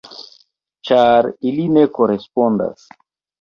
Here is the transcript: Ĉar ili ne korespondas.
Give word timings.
Ĉar 0.89 1.29
ili 1.51 1.67
ne 1.75 1.85
korespondas. 1.99 2.89